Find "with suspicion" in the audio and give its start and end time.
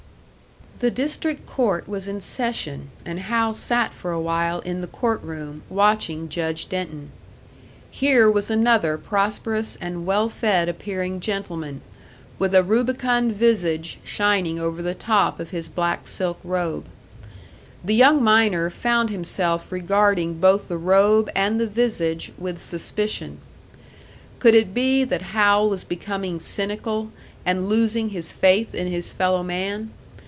22.39-23.37